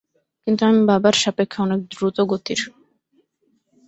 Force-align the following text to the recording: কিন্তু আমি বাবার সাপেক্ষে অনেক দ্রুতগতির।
কিন্তু 0.47 0.61
আমি 0.65 0.81
বাবার 0.89 1.15
সাপেক্ষে 1.21 1.59
অনেক 1.61 1.79
দ্রুতগতির। 1.91 2.61